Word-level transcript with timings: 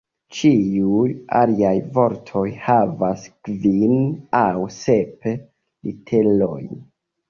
Ĉiuj 0.35 1.11
aliaj 1.39 1.73
vortoj 1.99 2.43
havas 2.65 3.29
kvin 3.51 3.97
aŭ 4.43 4.51
sep 4.83 5.33
literojn. 5.33 6.87